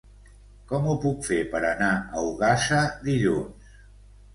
[0.71, 3.75] Com ho puc fer per anar a Ogassa dilluns?